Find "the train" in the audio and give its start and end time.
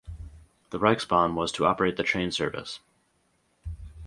1.95-2.31